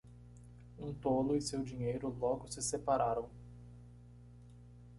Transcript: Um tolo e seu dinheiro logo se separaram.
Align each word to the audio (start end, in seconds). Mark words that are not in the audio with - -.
Um 0.79 0.95
tolo 0.95 1.35
e 1.35 1.41
seu 1.43 1.61
dinheiro 1.63 2.09
logo 2.09 2.51
se 2.51 2.59
separaram. 2.59 3.29